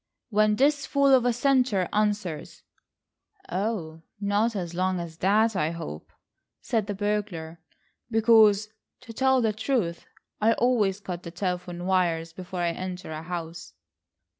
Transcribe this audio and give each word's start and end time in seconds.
"When 0.31 0.55
this 0.55 0.87
fool 0.87 1.13
of 1.13 1.25
a 1.25 1.31
Central 1.45 1.87
answers." 1.93 2.63
"Oh, 3.49 4.01
not 4.19 4.55
as 4.55 4.73
long 4.73 4.99
as 4.99 5.17
that, 5.17 5.55
I 5.55 5.69
hope," 5.69 6.11
said 6.59 6.87
the 6.87 6.95
burglar, 6.95 7.59
"because, 8.09 8.69
to 9.01 9.13
tell 9.13 9.41
the 9.41 9.53
truth, 9.53 10.07
I 10.41 10.53
always 10.53 11.01
cut 11.01 11.21
the 11.21 11.29
telephone 11.29 11.85
wires 11.85 12.33
before 12.33 12.61
I 12.61 12.71
enter 12.71 13.11
a 13.11 13.21
house." 13.21 13.73